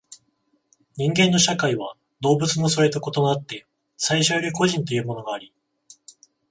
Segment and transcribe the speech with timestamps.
[0.97, 3.67] 人間の社会は動物のそれと異なって
[3.97, 5.53] 最初より個人というものがあり、